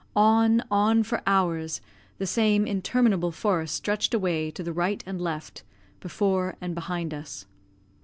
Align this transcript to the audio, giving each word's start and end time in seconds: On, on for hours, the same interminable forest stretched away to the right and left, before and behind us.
On, 0.15 0.63
on 0.71 1.03
for 1.03 1.21
hours, 1.27 1.79
the 2.17 2.25
same 2.25 2.65
interminable 2.65 3.31
forest 3.31 3.75
stretched 3.75 4.15
away 4.15 4.49
to 4.49 4.63
the 4.63 4.73
right 4.73 5.03
and 5.05 5.21
left, 5.21 5.61
before 5.99 6.55
and 6.59 6.73
behind 6.73 7.13
us. 7.13 7.45